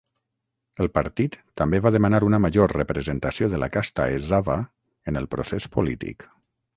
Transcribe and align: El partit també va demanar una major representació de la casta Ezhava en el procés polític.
El 0.83 0.87
partit 0.95 1.35
també 1.61 1.81
va 1.87 1.91
demanar 1.95 2.21
una 2.29 2.39
major 2.45 2.73
representació 2.79 3.49
de 3.51 3.59
la 3.65 3.69
casta 3.75 4.07
Ezhava 4.15 4.57
en 5.13 5.21
el 5.23 5.29
procés 5.37 5.69
polític. 5.77 6.27